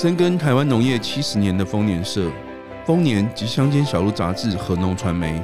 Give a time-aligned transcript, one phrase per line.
[0.00, 2.30] 深耕台湾农业七十年的丰年社、
[2.86, 5.42] 丰年及乡间小路杂志和农传媒，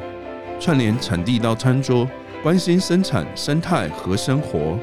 [0.60, 2.08] 串联产地到餐桌，
[2.40, 4.78] 关心生产生态和生活。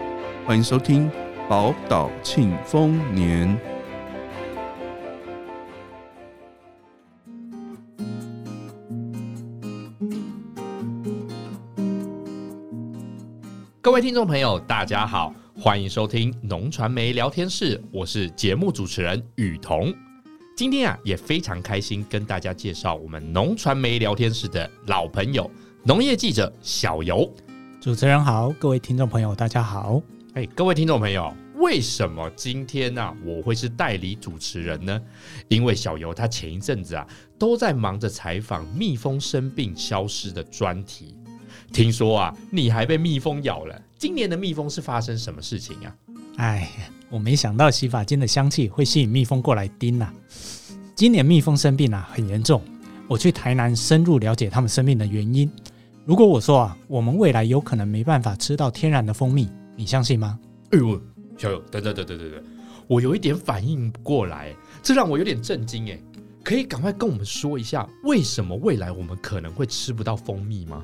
[0.45, 1.09] 欢迎收听
[1.47, 3.57] 宝岛庆丰年。
[13.81, 15.33] 各位听众朋友，大家好。
[15.63, 19.93] 欢迎收听农传媒聊天室，我是节目主持人雨桐。
[20.57, 25.47] 今天啊，也非常开心跟大家介绍我们农传媒聊天室的老朋友，
[25.83, 27.31] 农业记者小游。
[27.79, 30.01] 主持人好，各位听众朋友大家好。
[30.33, 34.99] 哎，各位听众朋友，为什么今天呢、啊、我会是代理主持人呢？
[35.47, 37.07] 因为小游他前一阵子啊
[37.37, 41.15] 都在忙着采访蜜蜂生病消失的专题。
[41.71, 43.81] 听说啊，你还被蜜蜂咬了。
[43.97, 45.95] 今年的蜜蜂是发生什么事情啊？
[46.37, 46.69] 哎，
[47.09, 50.13] 我没想到洗发精的香气会吸引蜜蜂过来叮呐、啊。
[50.95, 52.61] 今年蜜蜂生病啊，很严重。
[53.07, 55.49] 我去台南深入了解他们生病的原因。
[56.05, 60.39] 如果我说啊，我们未来有可能没办法吃到天然的蜂蜜，你相信吗？
[60.71, 61.01] 哎呦，
[61.37, 62.43] 小友，等等等等等等，
[62.87, 64.53] 我有一点反应不过来，
[64.83, 65.99] 这让我有点震惊哎。
[66.43, 70.83] 可以赶快跟我们说一下，为什么未来我们可能会吃不到蜂蜜吗？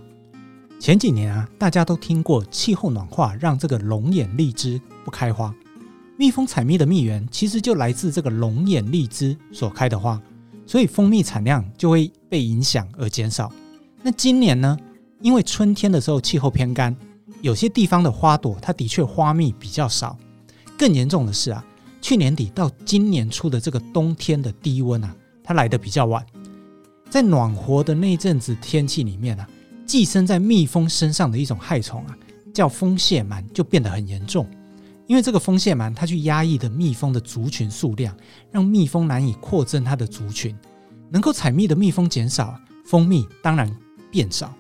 [0.80, 5.54] 前几年啊，大家都听过气候暖化让这个龙眼荔枝不开花，
[6.18, 10.22] 蜜蜂采蜜的蜜源其实就来自这个龙眼荔枝所开的花，
[10.68, 13.52] 所以蜂蜜产量就会被影响而减少。
[14.04, 14.78] 那今年呢，
[15.20, 16.96] 因为春天的时候气候偏干，
[17.42, 20.16] 有些地方的花朵它的确花蜜比较少。
[20.78, 21.66] 更严重的是啊，
[22.02, 26.24] 去年底到今年初的这个冬天的低温啊，它来得比较晚，
[27.10, 29.50] 在暖和的那阵子天气里面啊。
[29.88, 32.18] 寄生在蜜蜂身上的一种害虫啊，
[32.54, 34.46] 叫蜂蟹螨，就变得很严重。
[35.08, 38.14] 因为这个蜂蟹螨，它去压抑的蜜蜂的族群数量，
[38.52, 40.54] 让蜜蜂难以扩增它的族群，
[41.10, 43.74] 能够采蜜的蜜蜂减少，蜂蜜当然
[44.12, 44.54] 变少。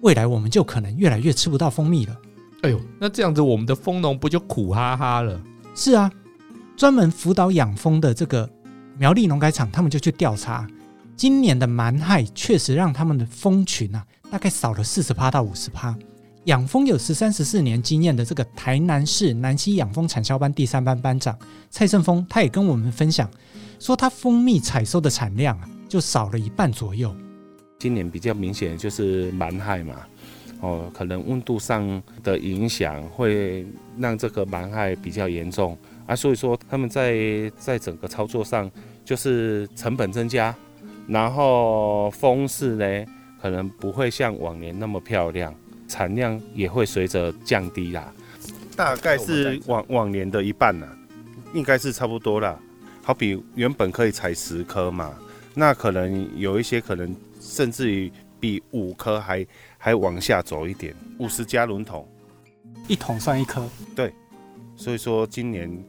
[0.00, 2.16] 未来我们就可能越来越吃不到蜂蜜了。
[2.62, 5.38] 哎呦，那这样子我们的蜂农不就苦哈哈了？
[5.74, 6.10] 是啊，
[6.74, 8.48] 专门辅导养蜂的这个
[8.96, 10.66] 苗栗农改场，他们就去调查，
[11.14, 14.02] 今年的蛮害确实让他们的蜂群啊。
[14.30, 15.94] 大概少了四十趴到五十趴。
[16.44, 23.28] 养蜂有十三十四年经验的这个台南市南溪养蜂产销班第三班班长蔡胜峰，他也跟我们分享
[23.78, 27.14] 说，他蜂蜜采收的产量啊，就少了一半左右。
[27.78, 29.96] 今年比较明显就是蛮害嘛，
[30.60, 33.66] 哦，可能温度上的影响会
[33.98, 35.76] 让这个蛮害比较严重
[36.06, 38.70] 啊，所以说他们在在整个操作上
[39.04, 40.54] 就是成本增加，
[41.06, 43.12] 然后蜂室呢。
[43.40, 45.54] 可能不会像往年那么漂亮，
[45.88, 48.12] 产量也会随着降低啦，
[48.76, 50.88] 大概是往往年的一半啦，
[51.54, 52.58] 应该是差不多啦。
[53.02, 55.14] 好比原本可以采十颗嘛，
[55.54, 59.46] 那可能有一些可能甚至于比五颗还
[59.78, 62.06] 还往下走一点，五十加仑桶，
[62.88, 63.66] 一桶算一颗。
[63.96, 64.12] 对，
[64.76, 65.82] 所以说今年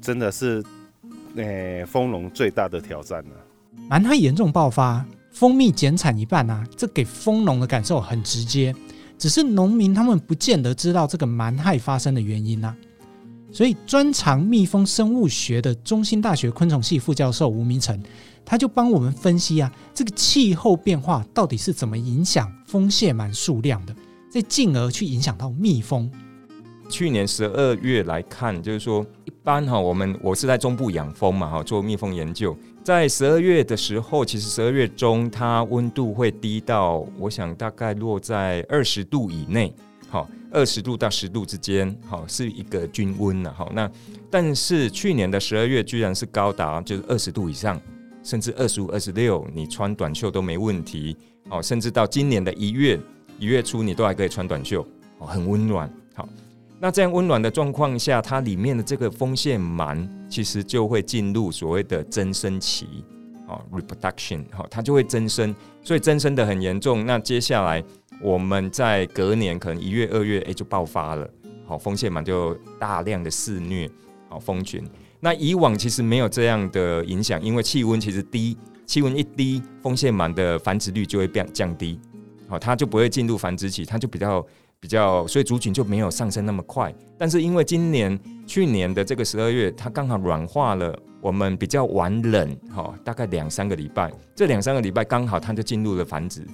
[0.00, 0.64] 真的是，
[1.34, 3.30] 诶，丰隆最大的挑战了，
[3.88, 5.04] 蛮害严重爆发。
[5.36, 8.74] 蜂蜜减产一半啊，这给蜂农的感受很直接。
[9.18, 12.74] 只是农民他们不见得知道这个蛮害发生的原因啊。
[13.52, 18.02] 所以专长蜜蜂生物学的中兴大学昆虫系副教授吴明成，
[18.46, 23.94] 他就帮我们分析啊，这个气候变化到底是怎么影响蜂蟹螨数量的，
[24.30, 26.10] 再进而去影响到蜜蜂。
[26.88, 32.56] 去年十二月来看，就是说一般哈，我们我是在中部养蜂嘛哈，做蜜蜂研究。
[32.82, 39.74] 在十二月的时候，其实十二月中它温度会低到，我想大概落在二十度以内，
[40.08, 43.90] 好，二十度到十度之间，好，是一个均温了，好，那
[44.30, 47.80] 但是去年的十二月居然是高达就是二十度以上，
[48.22, 51.16] 甚至二十五、二十六，你穿短袖都没问题，
[51.48, 52.98] 好，甚至到今年的一月
[53.40, 54.86] 一月初，你都还可以穿短袖，
[55.18, 56.28] 哦，很温暖，好。
[56.78, 62.86] 那这样温暖的状况下，它里面的这个蜂线螨其实就会进入所谓的增生期，
[63.48, 67.06] 啊，reproduction，好，它就会增生，所以增生的很严重。
[67.06, 67.82] 那接下来
[68.20, 71.26] 我们在隔年可能一月、二月，哎，就爆发了，
[71.64, 73.90] 好，蜂线螨就大量的肆虐，
[74.28, 74.84] 好，蜂群。
[75.18, 81.98] 那以往其实没有这样的影响，因为气温其实低，气温一低，蜂线螨的繁殖率就会变降低，
[82.46, 84.46] 好，它就不会进入繁殖期，它就比较。
[84.80, 86.94] 比较，所以族群就没有上升那么快。
[87.18, 94.12] 但是因为今年、去年的这个十二月，它刚好软化了，我们比较晚冷，哈，大概两三个礼拜。
[94.34, 96.46] 这两三个礼拜刚好它就进入了繁殖，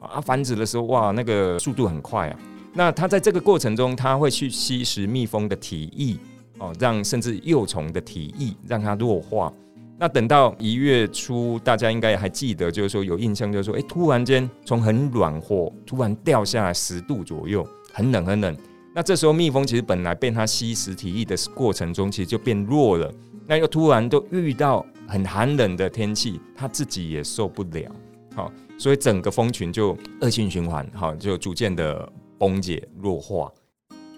[0.00, 2.38] 啊，繁殖的时候哇，那个速度很快啊。
[2.74, 6.16] 那它在这个过程中，它会去吸食蜜蜂的体液，
[6.58, 9.52] 哦，让甚至幼虫的体液让它弱化。
[10.00, 18.56] 那等到一月初，大家应该还记得，就是说有印象，就是说，哎，突然间从很暖和，突然掉下来十度左右，很冷很冷。
[18.94, 23.12] 那这时候蜜蜂其实本来被它吸食体液的过程中，其实就变弱了。
[23.44, 27.90] 那又突然都遇到很寒冷的天气，它自己也受不了，
[28.36, 32.08] 好，所以整个蜂群就恶性循环，好，就逐渐的
[32.38, 33.50] 崩解弱化。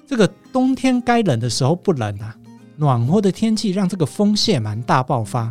[0.07, 2.37] 这个冬天该冷的时候不冷啊，
[2.77, 5.51] 暖和的天气让这个蜂蟹蛮大爆发。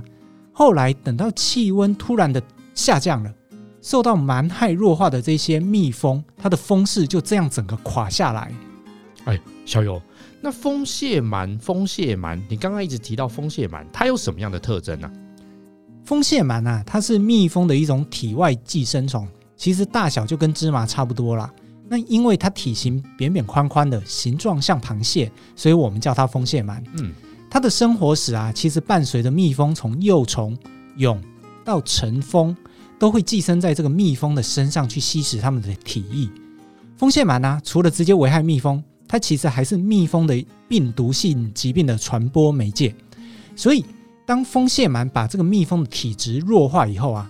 [0.60, 2.44] 后来等到气温突然的
[2.76, 3.34] 下降了，
[3.82, 8.52] 受到蛮害弱化的这些蜜蜂，它的蜂室就这样整个垮下来。
[9.24, 10.02] 哎，小游，
[10.42, 15.10] 那蜂蟹螨，蜂蟹螨，你刚刚一直提到蜂蟹螨，它有什么样的特征呢？
[16.04, 19.26] 蜂蟹螨啊，它是蜜蜂的一种体外寄生虫，
[19.56, 21.50] 其实大小就跟芝麻差不多啦。
[21.88, 26.84] 那因为它体型扁扁宽宽的，形状像螃蟹，所以我们叫它蜂蟹螨。
[26.98, 27.14] 嗯。
[27.50, 30.58] 它的生活史啊，其实伴随着蜜蜂从幼虫、
[30.98, 31.20] 蛹
[31.66, 32.56] 到成蜂，
[33.00, 36.30] 都会寄生在这个蜜蜂的身上去吸食它们的体液。
[36.96, 42.94] 蜂蟹螨呢，除了直接危害蜜蜂，它其实还是蜜蜂的病毒性疾病的传播媒介。
[43.56, 43.84] 所以，
[44.26, 47.30] 当蜂蟹螨把这个蜜蜂的体质弱化以后啊，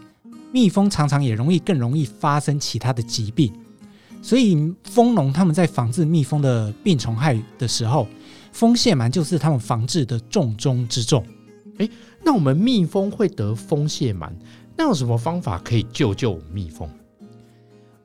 [0.52, 3.54] 蜜蜂常常也容易更容易发生其他的疾病。
[4.22, 8.06] 所以，蜂农他们在防治蜜蜂的病虫害的时候，
[8.52, 11.26] 蜂蟹螨就是他们防治的重中之重。
[11.78, 11.90] 诶，
[12.24, 14.30] 那我们蜜蜂会得蜂蟹螨，
[14.76, 16.90] 那有什么方法可以救救蜜蜂？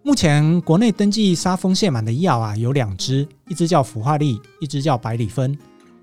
[0.02, 5.58] 目前国内登记杀蜂蟹螨的药啊有两支，一支叫氟化利，一支叫百里芬。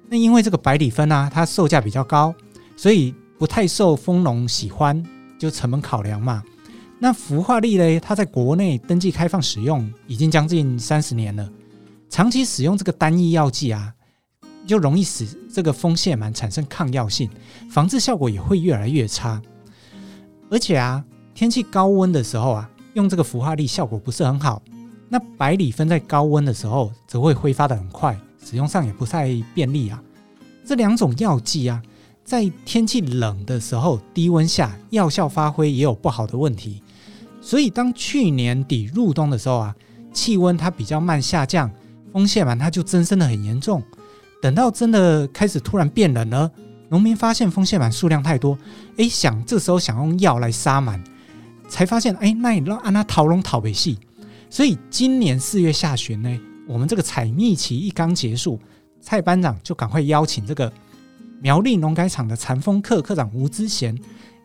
[0.10, 2.34] 那因为这个百里芬啊，它售价比较高，
[2.76, 5.02] 所以不太受蜂农喜欢，
[5.40, 6.44] 就成本考量嘛。
[7.00, 11.50] 那氟化利呢，它在国内登记开放使用已经将近三十年了，
[12.10, 13.94] 长期使用这个单一药剂啊。
[14.66, 17.30] 就容易使这个风蟹螨产生抗药性，
[17.70, 19.42] 防治效果也会越来越差。
[20.50, 21.04] 而且啊，
[21.34, 24.62] 天气高温的时候啊，用这个氟化力效果不是很好。
[25.10, 30.02] 那百里芬在高温的时候则会挥发得很快，使用上也不太便利啊。
[30.66, 31.82] 这两种药剂啊，
[32.24, 36.82] 在天气冷的时候，低温下药效发挥也有不好的问题。
[37.42, 39.76] 所以当去年底入冬的时候啊，
[40.14, 41.70] 气温它比较慢下降，
[42.14, 43.82] 风蟹螨它就增生得很严重。
[44.42, 46.52] 等到真的开始突然变冷了，
[46.90, 48.58] 农民发现蜂蟹螨数量太多，
[48.98, 51.00] 哎，想这时候想用药来杀螨，
[51.70, 54.00] 才发现哎，那你让按它逃笼逃北戏。
[54.50, 58.60] 所以今年四月下旬呢，我们这个采蜜期一刚结束，
[59.00, 60.74] 蔡班长就赶快邀请这个
[61.40, 63.98] 苗栗农改场的残蜂课课长吴之贤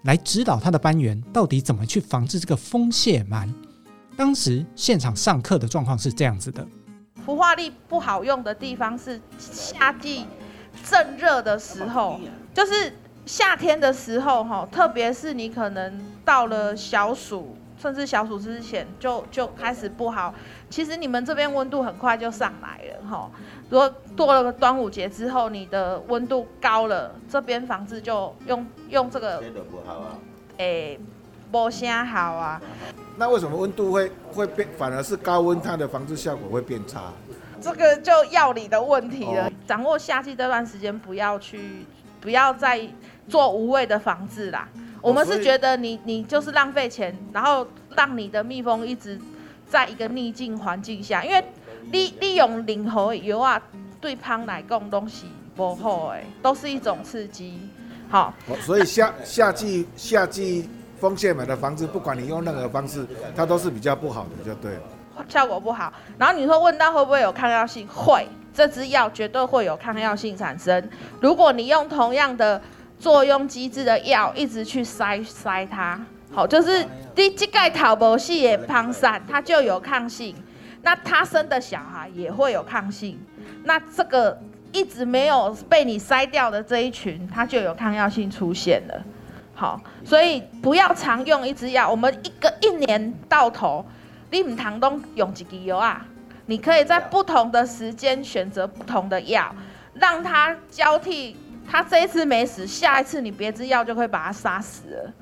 [0.05, 3.49] 来指导他的班员到底怎么去防治这个蜂蟹螨。
[4.15, 6.67] 当时现场上课的状况是这样子的。
[7.27, 10.25] 氟化力不好用的地方是夏季
[10.89, 12.21] 正热的时候，
[12.55, 12.95] 就是
[13.27, 20.33] 夏天的时候哈，特别是你可能到了小暑，甚至小暑之前就就开始不好。
[20.71, 23.29] 其实你们这边温度很快就上来了哈。
[23.69, 29.43] 如果过了个端午节之后，你的温度高了，这边房子就用用这个，
[30.59, 31.01] 诶。
[31.51, 32.61] 不先好啊，
[33.17, 37.13] 那为什么温度会会变，反而是高温它的防治效果会变差？
[37.61, 39.47] 这个就药理的问题了。
[39.47, 41.87] 哦、掌握夏季这段时间，不要去，
[42.21, 42.81] 不要再
[43.29, 44.69] 做无谓的防治啦。
[44.75, 47.67] 哦、我们是觉得你你就是浪费钱，然后
[47.97, 49.19] 让你的蜜蜂一直
[49.69, 51.43] 在一个逆境环境下，因为
[51.91, 53.61] 利利用任何油啊，
[54.01, 57.59] 对蜂来讲东西不好哎，都是一种刺激。
[58.11, 60.69] 好，哦、所以夏夏季夏季。
[60.99, 64.81] 蜂蟹螨的房子，不管你用任何方式，它都是比较不好的，就对了。
[65.29, 65.93] 效果不好。
[66.19, 67.87] 然后你说问到会不会有抗药性？
[67.89, 70.91] 会，这支药绝对会有抗药性产生。
[71.21, 72.61] 如果你用同样的
[72.99, 75.99] 作用机制的药，一直去塞塞它，
[76.33, 80.35] 好，就是第这盖桃博系也胖散，它就有抗性。
[80.83, 83.19] 那它生的小孩也会有抗性。
[83.65, 84.39] 那这个
[84.71, 89.03] 一直没有被你筛掉的这一群，它就有抗药性出现了。
[89.57, 91.91] 好，所以不要常用一支药。
[91.91, 93.83] 我们一个一年到头，
[94.31, 96.07] 你唔堂东用几滴油啊？
[96.45, 99.53] 你可以在不同的时间选择不同的药，
[99.95, 101.37] 让它交替。
[101.69, 105.13] 它这一次没死，下一次你别支药就会把它杀死了。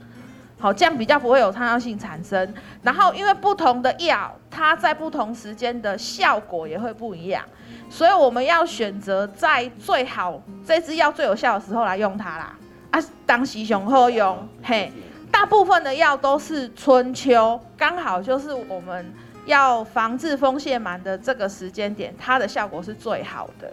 [0.59, 2.55] 好，这样比较不会有抗药性产生。
[2.83, 7.43] 然后因为不同的药，它在不同时间的效果也会不一样，
[7.89, 12.55] 所以我们要选择在最好这支药最有效的时候来用它啦。
[12.95, 14.93] 啊，当时上好用，嘿，
[15.29, 19.13] 大部分的药都是春秋，刚好就是我们
[19.47, 23.69] 要防治蜂蟹螨的这个时间点，它的效果是最好的。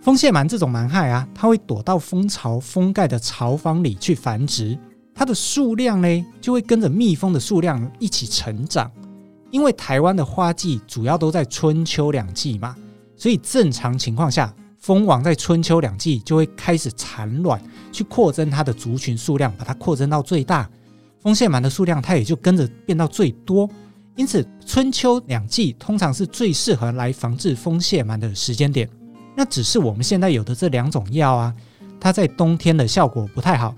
[0.00, 4.78] 蜂蟹螨这种蛮害啊，它会躲到蜂巢封盖的巢房里去繁殖，
[5.12, 8.88] 它的数量呢就会跟着蜜蜂的数量一起成长。
[9.50, 12.76] 因为台湾的花季主要都在春秋两季嘛，
[13.16, 14.54] 所以正常情况下，
[14.86, 20.70] 蜂王在春秋两季就会开始产卵，去扩增它的族群数量，把它扩增到最大。
[21.18, 23.68] 蜂蟹螨的数量它也就跟着变到最多。
[24.14, 28.88] 因此，春秋两季通常是最适合来防治蜂蟹螨的时间点。
[29.34, 31.52] 那只是我们现在有的这两种药啊，
[31.98, 33.74] 它在冬天的效果不太好。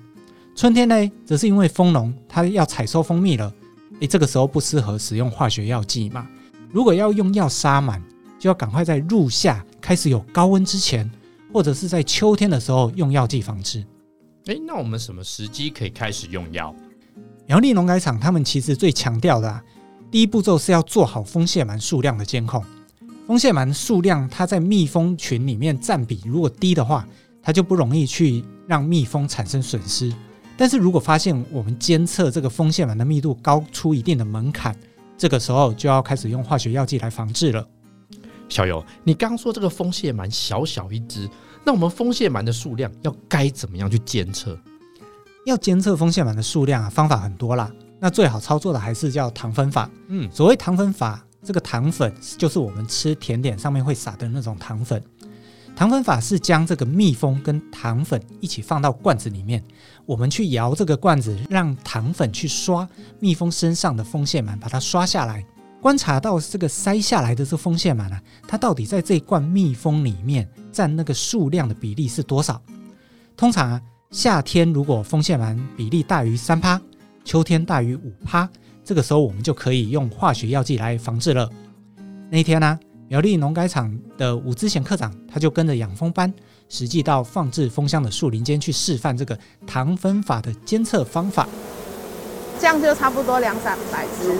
[0.54, 3.50] 春天呢，则是因为蜂农它要采收蜂蜜了。
[4.00, 6.28] 诶，这个时候不适合使用化学药剂嘛？
[6.70, 7.98] 如果要用药杀螨，
[8.38, 11.10] 就要赶快在入夏开始有高温之前，
[11.50, 13.82] 或者是在秋天的时候用药剂防治。
[14.44, 16.76] 诶，那我们什么时机可以开始用药？
[17.46, 19.64] 苗栗农改场他们其实最强调的啊，
[20.10, 22.62] 第一步骤是要做好风蟹螨数量的监控。
[23.26, 27.08] 风蟹螨数量它在蜜蜂群里面占比如果低的话，
[27.42, 30.12] 它就不容易去让蜜蜂产生损失。
[30.54, 34.76] 但是如果发现我们监测这个风蟹螨的密度高出一定的门槛，
[35.16, 37.66] 这个时候就要开始用化学药剂来防治了。
[38.48, 41.28] 小游，你刚说这个风蟹螨小小一只，
[41.64, 44.58] 那我们风蟹螨的数量要该怎么样去监测？
[45.46, 47.70] 要监测风蟹螨的数量啊，方法很多啦。
[48.00, 49.90] 那最好操作的还是叫糖粉法。
[50.08, 55.02] 嗯，所谓糖粉法，这个糖粉就是我们吃甜点上面会撒的那种糖粉。
[55.74, 59.62] 糖粉法是将这个蜜蜂跟糖粉一起放到罐子里面，
[60.06, 62.88] 我们去摇这个罐子，让糖粉去刷
[63.20, 65.44] 蜜蜂身上的风蟹螨，把它刷下来，
[65.80, 72.60] 观察到这个筛下来的这蜂蟹螨啊，它到底在这一罐蜜蜂里面占那个数量的比例是多少？
[73.36, 76.80] 通常啊，夏天如果蜂蟹螨比例大于三趴，
[77.24, 78.48] 秋天大于五趴，
[78.84, 81.48] 这个时候我们就可以用化学药剂来防治了。
[82.28, 86.32] 那一天呢、苗栗农改场的伍之贤课长，他就跟着养蜂班，
[86.68, 91.48] 实际到放置蜂箱的树林间去示范这个糖分法的监测方法。
[92.58, 94.36] 这样就差不多两三百只。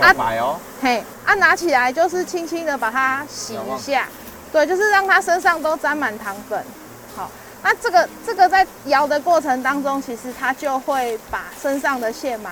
[0.00, 4.06] 啊，哦，嘿，啊，拿起来就是轻轻的把它洗一下，
[4.52, 6.62] 对，就是让它身上都沾满糖粉。
[7.14, 7.30] 好，
[7.62, 12.50] 那这个这个在摇的过程当中，其实它就会把身上的蟹螨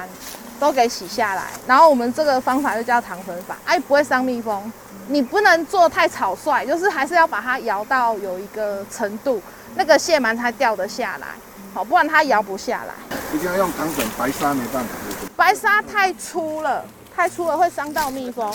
[0.58, 1.44] 都给洗下来。
[1.66, 4.72] 然后我们这个方法就叫糖粉法，哎，不会伤蜜蜂。
[5.08, 9.42] 你不能做太草率，就是还是要把它摇到有一个程度，
[9.74, 11.26] 那个蟹螨才掉得下来，
[11.74, 12.94] 好，不然它摇不下来。
[13.34, 14.88] 一定要用糖粉，白沙没办法。
[15.36, 16.82] 白沙太粗了，
[17.14, 18.52] 太粗了会伤到蜜蜂。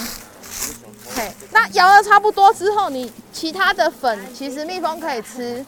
[1.15, 5.65] 嘿，那摇了差不多之后，你其他的粉其实蜜蜂可以吃。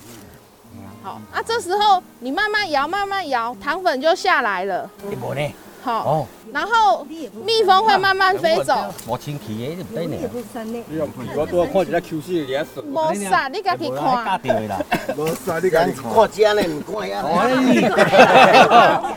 [1.03, 4.89] 好，那这时候你慢慢摇，慢慢摇，糖粉就下来了。
[5.83, 8.73] 好哦，然后蜜蜂会慢慢飞走。
[9.07, 10.15] 我清气的，你不对呢。
[11.35, 12.85] 我多看一下 Q 你家己看。
[12.85, 14.03] 没啥，你家己看。
[16.13, 17.23] 看这呢，唔看呀。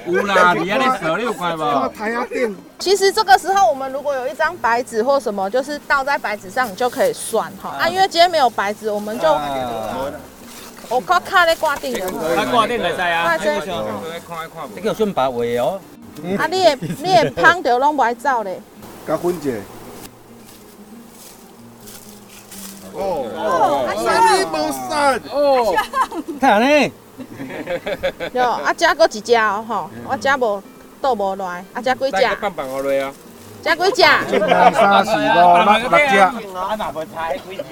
[0.07, 1.91] 有啦，你安尼说你有看吧？
[2.79, 7.77] 其实这个时候，我们如果有一张白纸或什么，就是倒在白纸上，你就可以算哈。
[7.79, 9.29] 啊，因为今天没有白纸，我们就
[10.89, 12.11] 我靠卡咧挂钉的。
[12.51, 13.37] 挂钉来在啊。
[13.37, 13.61] 这
[14.81, 15.79] 个算白话哦。
[16.39, 16.47] 啊！
[16.47, 18.61] 你的你的芳就拢不爱走咧。
[19.07, 19.51] 加分者。
[22.93, 23.27] 哦。
[23.37, 23.93] 哦，阿
[24.35, 25.75] 你无散哦。
[26.41, 26.93] 看呢。
[28.35, 30.61] 哟，啊，遮搁一只哦，吼，我遮无
[31.01, 32.37] 倒无来，啊，遮几只？
[32.41, 33.13] 放放我来啊。
[33.63, 34.03] 遮几只？
[34.03, 36.19] 一二三四五六六只。
[36.19, 37.63] 啊，哪无猜几只？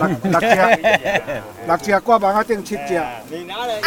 [0.00, 0.46] 六六只，
[1.66, 2.00] 六只。
[2.00, 2.96] 挂网啊，定七只。
[2.96, 3.12] 啊，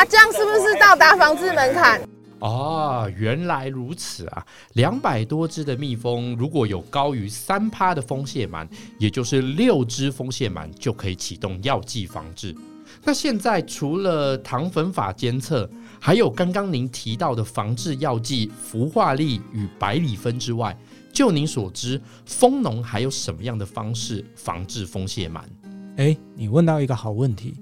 [0.08, 2.00] 这样是不是到达房子门槛？
[2.40, 4.46] 哦，原来如此啊！
[4.74, 8.68] 两百多只的蜜蜂，如果有高于三趴的蜂蟹螨，
[9.00, 12.56] 也就是六只蜂蟹螨就可以启动药剂防治。
[13.04, 20.78] 那现在除了糖粉法监测，还有刚刚您提到的防治药剂氟化力与百里酚之外，
[21.12, 25.42] 就您所知，蜂农还有什么样的方式防治蜂蟹螨？
[25.98, 27.56] 哎，你问到一个好问题。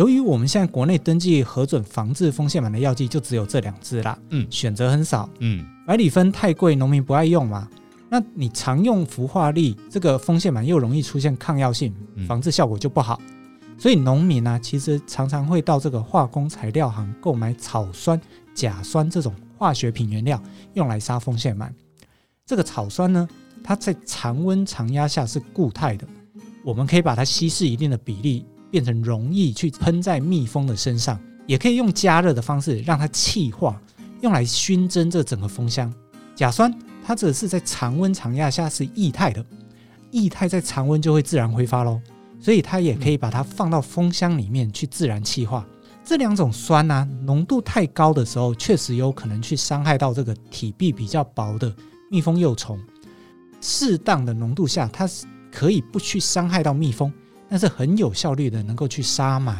[0.00, 7.68] 由于我们现在国内登记核准防治风线螨的药剂就只有这两支啦，嗯，选择很少，嗯，百里酚太贵，农民不爱用嘛。
[8.08, 11.94] 那你常用氟化力，这个风线螨又容易出现抗药性，
[12.26, 13.20] 防治效果就不好。
[13.28, 18.18] 嗯、所以农民呢、啊，其实常常会到这个化工材料行购买草酸、
[18.54, 20.42] 甲酸这种化学品原料，
[20.72, 21.68] 用来杀风线螨。
[22.46, 23.28] 这个草酸呢，
[23.62, 26.08] 它在常温常压下是固态的，
[26.64, 28.46] 我们可以把它稀释一定的比例。
[28.70, 33.80] 变成容易去喷在蜜蜂的身上，也可以用加热的方式让它气化，
[34.20, 35.92] 用来熏蒸这整个蜂箱。
[36.34, 36.72] 甲酸
[37.04, 39.44] 它只是在常温常压下是液态的，
[40.10, 42.00] 液态在常温就会自然挥发喽。
[42.38, 45.66] 所以它也可以把它放到蜂箱里面去自然气化。
[46.02, 51.70] 这两种酸呢、啊，浓度太高的时候，确实有可能去伤害到这个体壁比较薄的
[52.10, 52.80] 蜜蜂幼虫。
[53.60, 57.12] 适当的浓度下，它是可以不去伤害到蜜蜂，
[57.50, 59.56] 但是很有效率的能够去杀螨。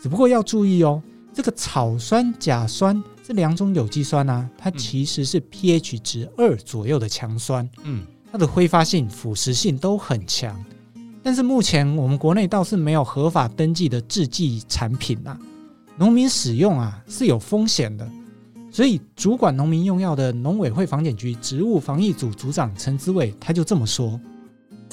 [0.00, 10.62] 只不过要注意哦，这个草酸、甲酸这两种有机酸呢、啊，它其实是 pH 值二左右的强酸，嗯，它的挥发性、腐蚀性都很强。
[11.22, 15.38] 但是目前我们国内倒是没有合法登记的制剂产品呐、啊，
[15.96, 18.06] 农民使用啊是有风险的，
[18.72, 24.20] 所以主管农民用药的农委会防检局植物防疫组组长陈之伟他就这么说：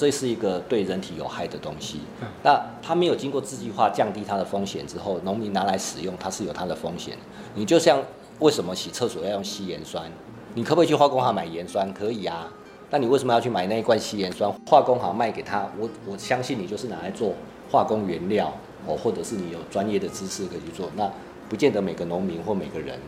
[0.00, 2.00] 这是一个对人体有害的东西，
[2.42, 7.18] 那它没有经过制剂化降低它的风险之后，农民拿来使用它是有它的风险。
[7.54, 8.02] 你就像
[8.38, 10.10] 为什么洗厕所要用稀盐酸？
[10.54, 11.92] 你可不可以去化工行买盐酸？
[11.92, 12.50] 可以啊。
[12.88, 14.50] 那你为什么要去买那一罐稀盐酸？
[14.66, 17.34] 化工行卖给他，我我相信你就是拿来做
[17.70, 18.50] 化工原料
[18.86, 20.88] 哦，或者是你有专业的知识可以去做。
[20.96, 21.06] 那
[21.50, 22.98] 不见得每个农民或每个人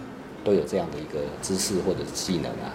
[0.45, 2.69] 都有这样的一个知识或者是技能啊，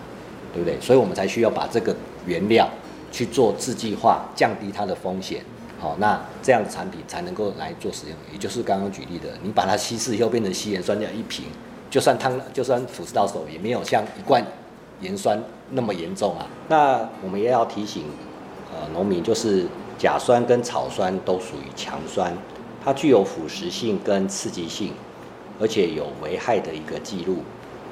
[0.52, 0.82] 对不对？
[0.82, 1.96] 所以我们才需要把这个
[2.26, 2.68] 原料
[3.12, 5.44] 去做制剂化，降低它的风险。
[5.80, 8.16] 好，那这样的产品才能够来做使用。
[8.32, 11.46] 也就是刚刚举例的，你把它稀释以后变成稀盐酸，这样一瓶，
[11.90, 14.44] 就算烫，就算腐蚀到手，也没有像一罐
[15.02, 15.40] 盐酸
[15.72, 16.48] 那么严重啊？
[16.68, 18.06] 那我们也要提醒，
[18.74, 19.68] 呃，农民就是
[20.00, 22.34] 甲酸跟草酸都属于强酸，
[22.84, 24.94] 它具有腐蚀性跟刺激性，
[25.60, 27.44] 而且有危害的一个记录，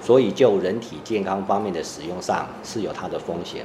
[0.01, 3.63] 所以就人体健康方面的使用上是有它的风险。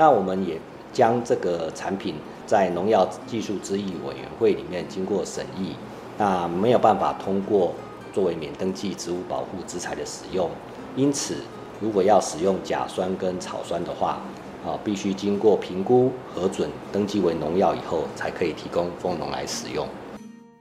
[0.00, 0.58] 那我们也
[0.94, 2.14] 将这个产品
[2.46, 5.74] 在农药技术执行委员会里面经过审议，
[6.16, 7.74] 那没有办法通过
[8.10, 10.48] 作为免登记植物保护资材的使用，
[10.96, 11.36] 因此。
[11.82, 14.20] 如果要使用甲酸跟草酸的话，
[14.66, 19.86] 啊，必须经过评估核准登记为农药以后，才可以提供蜂农来使用。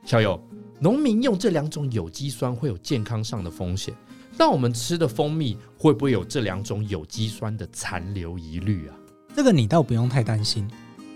[0.04, 0.38] 小友，
[0.82, 3.94] 农民用这两种有机酸会有健康上的风险，
[4.38, 8.96] 那我们吃的蜂蜜会不会有这两种有机酸的残留疑虑啊？
[9.40, 10.68] 这个你倒不用太担心，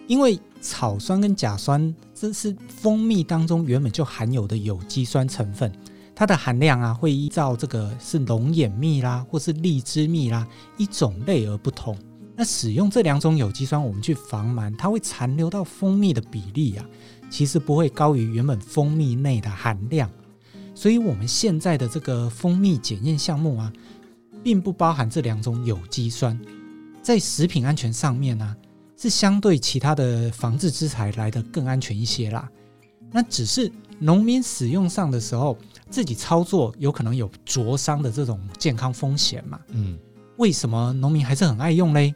[0.08, 5.70] 因为草酸跟甲酸这是蜂蜜当中原本就含有的有机酸成分。
[6.16, 11.98] 它的含量啊，会依照这个是龙眼蜜啦，或是荔枝蜜啦，一种类而不同。
[12.34, 16.86] 那使用这两种有机酸，我们去防螨，它会残留到蜂蜜的比例啊，
[17.30, 20.10] 其实不会高于原本蜂蜜内的含量。
[20.74, 23.74] 所以，我们现在的这个蜂蜜检验项目啊，
[24.42, 26.40] 并不包含这两种有机酸。
[27.04, 28.58] 在食品安全上面呢、啊，
[28.98, 32.50] 是相对其他的防治之材来的更安全一些啦。
[33.12, 35.56] 那只是农民使用上的时候。
[35.90, 39.60] 自己操作有可能有灼伤的这种健康风险嘛？
[39.68, 39.96] 嗯，
[40.38, 42.16] 为什么农民还是很爱用嘞？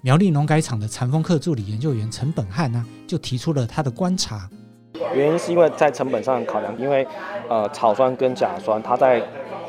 [0.00, 4.48] 苗栗农改场的禅风课助理研究员陈本汉呢，就提出了他的观察。
[5.14, 7.06] 原因是因为在成本上考量，因为
[7.50, 9.20] 呃草酸跟甲酸，它在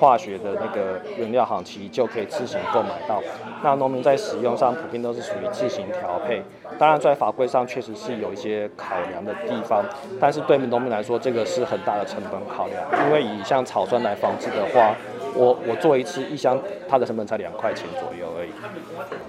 [0.03, 3.23] 化学的那个原料行其就可以自行购买到。
[3.63, 6.43] 那农民在使用上普遍都是属于自行调配。
[6.77, 9.81] 当然，在法规上确实是有一些考量的地方，
[10.19, 13.05] 但是对农民来说，这个是很大的成本考量。
[13.05, 14.93] 因为以像草酸来防治的话，
[15.35, 18.27] 我我做一次一箱，它的成本才两块钱左右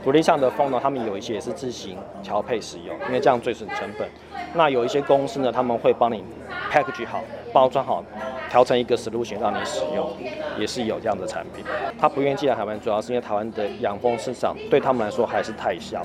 [0.05, 0.13] 而已。
[0.13, 4.09] 独立项的蜂呢，他们有一些也是自行调配使用，因为这样最省成本。
[4.55, 6.23] 那有一些公司呢，他们会帮你
[6.71, 8.05] package 好、包装好，
[8.49, 10.09] 调成一个 solution 让你使用，
[10.59, 11.65] 也是有这样的产品。
[11.99, 16.05] 他不愿意进来台湾，主要是因为台湾的养蜂市场对他们来说还是太小。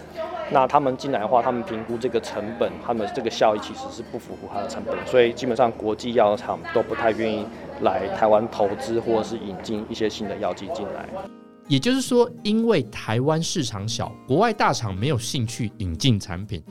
[0.51, 7.45] 那他们进来的话，他们评估这个成本，他们这个效益其实是不符合它的成本，所以基本上国际药厂都不太愿意
[7.81, 11.05] 来台湾投资或者是引进一些新的药剂进来。
[11.69, 16.61] 也就是说，因为台湾市场小，国外大厂没有兴趣引进产品。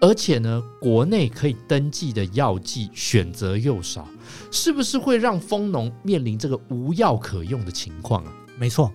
[0.00, 4.08] 而且呢，国内可以登记的药剂选择又少，
[4.50, 8.32] 是不是会让蜂农面临这个无药可用的情况啊？
[8.58, 8.90] 没错，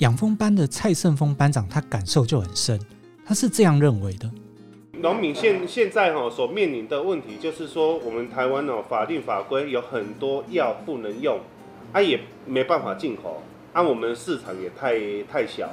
[0.00, 2.78] 养蜂班的蔡胜峰班长他感受就很深，
[3.24, 4.30] 他是这样认为的：
[4.98, 11.40] 农民现现在哈所面临的问题就是说，我们台湾哦法定法规有很多药不能用，
[11.92, 13.42] 啊也没办法进口，
[13.74, 14.94] 啊我们市场也太
[15.30, 15.68] 太小，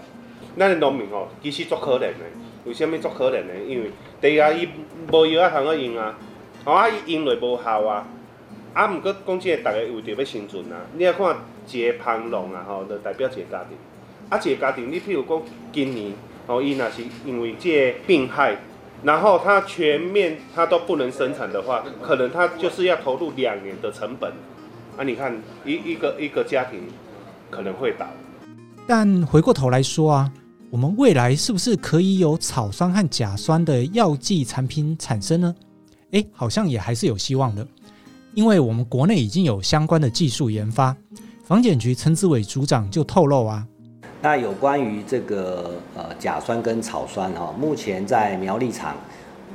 [0.56, 2.26] 那农民哦其实足可怜的。
[2.66, 3.54] 为什么足可怜呢？
[3.68, 4.68] 因为第一啊，伊
[5.12, 6.16] 无药啊，通个用啊，
[6.66, 8.08] 吼啊，伊用落无效啊，
[8.74, 10.78] 啊，毋过讲真个，逐个为着要生存啊。
[10.96, 11.38] 你啊看
[11.72, 13.78] 一个蜂农啊，吼，就代表一个家庭。
[14.30, 16.14] 啊，一个家庭，你譬如讲今年，
[16.46, 18.58] 吼，伊若是因为这个病害，
[19.04, 24.32] 然后他全面他都不能生产的话，可能他就是要投入两年的成本。
[24.98, 26.82] 啊，你看一一个一个家庭
[27.52, 28.08] 可能会倒。
[28.88, 30.34] 但回过头来说啊。
[30.72, 35.54] 我们未来是不是可以有草酸和甲酸的药剂产品产生呢？
[36.12, 37.68] 诶，好像也还是有希望的，
[38.34, 40.96] 因为我们国内已经有相关的技术研发。
[41.44, 43.68] 房检局陈志伟组长就透露啊，
[44.22, 48.96] 那有关于这个呃甲酸跟草酸哈，目前在苗栗厂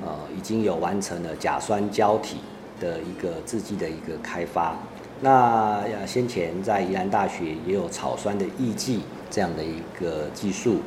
[0.04, 2.36] 呃已经有完成了甲酸胶体
[2.78, 4.76] 的一个制剂的一个开发。
[5.20, 9.00] 那先前在宜兰大学也有草酸的抑剂
[9.30, 10.80] 这样的一个技术。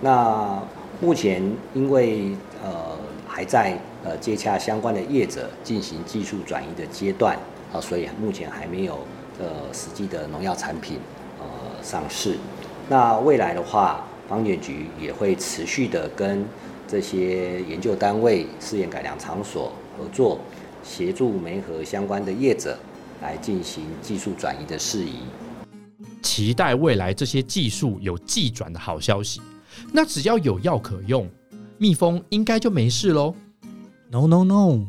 [0.00, 0.60] 那
[1.00, 1.42] 目前
[1.74, 7.36] 因为呃还在呃接洽相关的业者进行技术转移的阶段
[7.72, 8.98] 啊，所以目前还没有
[9.38, 10.98] 呃实际的农药产品
[11.38, 11.44] 呃
[11.82, 12.36] 上市。
[12.88, 16.44] 那未来的话，防检局也会持续的跟
[16.88, 20.38] 这些研究单位、试验改良场所合作，
[20.82, 22.76] 协助媒合相关的业者。
[23.20, 25.14] 来进行技术转移的事宜，
[26.22, 29.40] 期待未来这些技术有技转的好消息。
[29.92, 31.28] 那只要有药可用，
[31.78, 33.34] 蜜蜂应该就没事喽
[34.10, 34.80] ？No No No，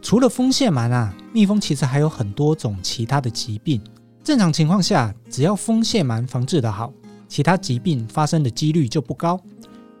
[0.00, 3.80] 除了蜂腺螨啊，蜜蜂其实还有很多种其他的疾病。
[4.24, 6.92] 正常情况下，只要蜂腺螨防治的好，
[7.28, 9.40] 其他疾病发生的几率就不高。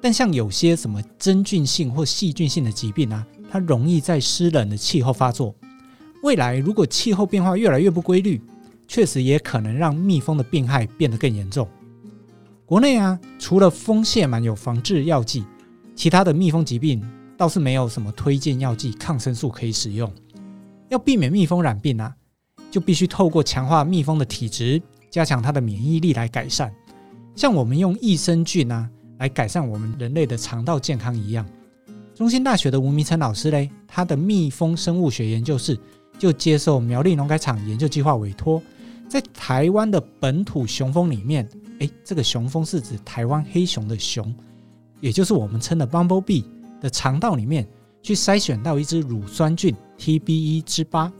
[0.00, 5.54] 但像有些什么真菌性或细菌性的疾病啊，它容易在湿冷的气候发作。
[6.26, 8.42] 未来如果气候变化越来越不规律，
[8.88, 11.68] 确实也可能让蜜蜂的病害变得更严重。
[12.64, 15.44] 国内啊，除了蜂腺螨有防治药剂，
[15.94, 17.00] 其他的蜜蜂疾病
[17.36, 20.12] 倒是没有什么推荐药剂、抗生素可以使用。
[20.88, 22.12] 要避免蜜蜂染病啊，
[22.72, 26.74] 就必须透过强化蜜蜂的体质，加强它的免疫力来改善。
[27.36, 31.46] 像我们用益生菌啊来改善我们人类的肠道健康一样。
[32.16, 35.78] 中兴大学的吴明成老师嘞，他的蜜蜂生物学研究室。
[36.18, 38.62] 就接受苗栗农改场研究计划委托，
[39.08, 41.48] 在台湾的本土雄蜂里面，
[41.78, 44.34] 诶，这个雄蜂是指台湾黑熊的熊，
[45.00, 46.44] 也就是我们称的 bumblebee
[46.80, 47.66] 的肠道里面，
[48.02, 51.12] 去筛选到一只乳酸菌 TBE 之八，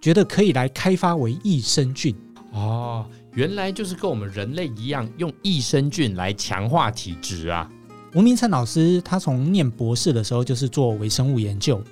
[0.00, 2.14] 觉得可以来开发为益生菌。
[2.52, 7.70] 哦，原来就是跟我们人类一样，用益生菌来强化体质啊。
[8.14, 11.82] 吴明琛老师他从念博士的时候就是做微生物研究。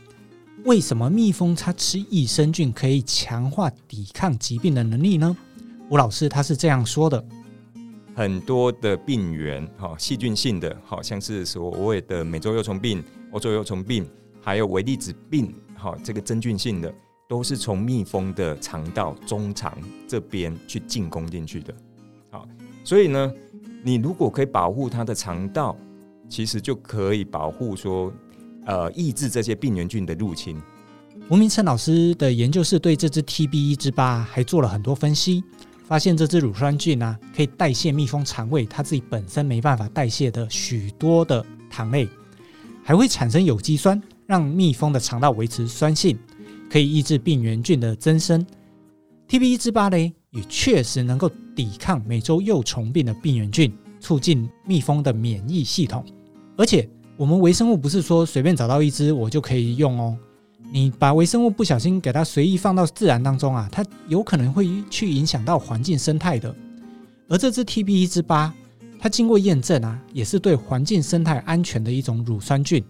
[0.64, 5.37] 为什么蜜蜂它吃益生菌可以强化抵抗疾病的能力呢？
[5.90, 7.22] 吴老师他是这样说的：
[8.14, 14.09] 很多的病原，哈，细菌性的，好像是所谓的美洲幼虫病、欧洲幼虫病，
[14.40, 16.92] 还有微粒子病，哈，这个真菌性的，
[17.29, 19.77] 都是从蜜蜂的肠道中肠
[20.09, 21.74] 这边去进攻进去的。
[22.31, 22.48] 好，
[22.83, 23.31] 所以呢，
[23.83, 25.77] 你如果可以保护它的肠道，
[26.27, 28.11] 其实就可以保护说。
[28.66, 30.61] 呃，抑制这些病原菌的入侵。
[31.31, 35.42] 吴明琛老师的研究室对这只 TBE 之八还做了很多分析，
[35.85, 42.09] 发现这只乳酸菌呢、可以代谢蜜蜂肠胃它自己本身没办法代谢的许多的糖类，
[42.83, 46.18] 还会产生有机酸，让蜜蜂的肠道维持酸性，
[46.70, 48.44] 可以抑制病原菌的增生。
[49.29, 49.96] TBE 之八呢，
[50.31, 56.05] 也确实能够抵抗美洲幼虫病的病原菌，促进蜜蜂的免疫系统，
[56.57, 56.88] 而且。
[57.16, 60.16] 我们微生物不是说随便找到一只我就可以用哦，
[60.72, 66.53] 你把微生物不小心给它随意放到自然当中啊，它有可能会去影响到环境生态的。
[67.29, 68.53] 而这只 TBE 之八，
[68.98, 72.83] 它经过验证啊，也是对环境生态安全的一种乳酸菌，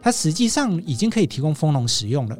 [0.00, 2.38] 它实际上已经可以提供蜂农使用了。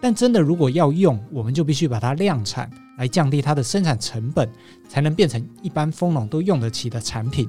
[0.00, 4.48] 但真的如果要用，我们就必须把它量产，来降低它的生产成本，
[4.86, 7.48] 才能变成一般蜂农都用得起的产品。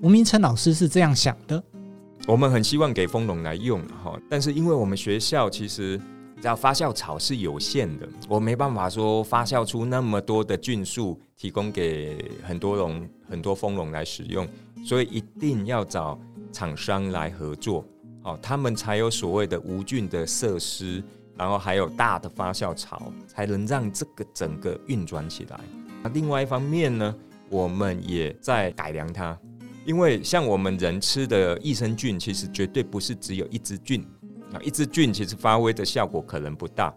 [0.00, 1.62] 吴明成老师是这样想的。
[2.26, 5.96] 我们很希望给蜂农来用哈，但是因为我们学校其实
[6.40, 14.44] 只要发酵槽是有限的，我没办法说发酵出那么多的菌数提供给很多农很多蜂农来使用，
[14.84, 16.18] 所以一定要找
[16.50, 17.84] 厂商来合作，
[18.24, 21.00] 好，他们才有所谓的无菌的设施，
[21.36, 25.60] 然后还有大的发酵槽，才能让这个整个运转起来。
[26.02, 27.14] 那另外一方面呢，
[27.48, 29.38] 我们也在改良它。
[29.86, 34.04] 因为像我们人吃的益生菌，其实绝对不是只有一支菌
[34.52, 36.92] 啊，一支菌其实发挥的效果可能不大，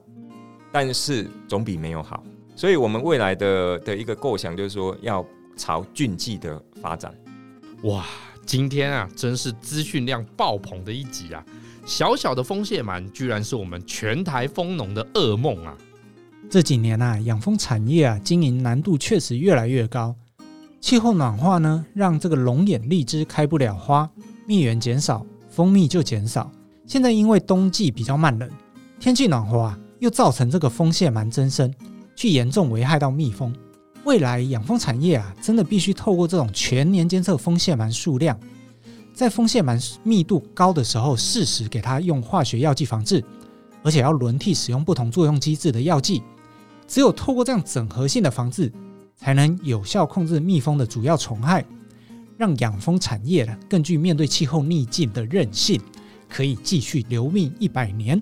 [0.72, 2.24] 但是总比没有好。
[2.56, 5.26] 所以，我们未来的的一个构想就是说，要
[5.56, 7.14] 朝菌剂的发展。
[7.84, 8.06] 哇，
[8.46, 11.46] 今天啊，真是资讯量爆棚的一集啊！
[11.86, 15.78] 小小的蜂蟹螨，居然是我们全台蜂农的噩梦啊！
[16.50, 20.14] 这几年啊，养蜂产业啊，经营难度确实越来越高。
[20.82, 24.10] 气候暖化呢，让这个龙眼荔枝开不了花，
[24.48, 26.50] 蜜源减少，蜂蜜就减少。
[26.88, 28.50] 现在因为冬季比较慢冷，
[29.00, 31.72] 天气暖和啊，又造成这个蜂腺螨增生，
[32.16, 33.54] 去严重危害到蜜蜂。
[34.06, 38.40] 未来养蜂产业啊，真的必须透过这种全年监测蜂腺螨数量，
[39.14, 43.24] 在蜂腺螨密度高的时候，适时给它用化学药剂防治，
[43.84, 46.24] 而且要轮替使用不同作用机制的药剂。
[46.88, 48.72] 只有透过这样整合性的防治，
[49.20, 51.64] 才能有效控制蜜蜂的主要虫害，
[52.38, 55.80] 让养蜂产业呢更具面对气候逆境的韧性，
[56.30, 58.20] 可以继续留命一百年。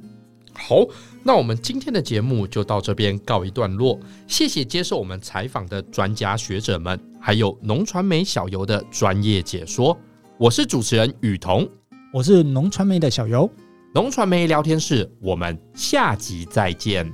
[0.53, 0.83] 好，
[1.23, 3.99] 那我们今天的节目就到这边告一段落。
[4.25, 9.95] 谢谢接受我们采访的专家学者们，还有农传媒小游的专业解说。
[10.39, 11.69] 我是主持人雨桐，
[12.11, 13.47] 我是农传媒的小游，
[13.93, 17.13] 农传媒聊天室，我们下集再见。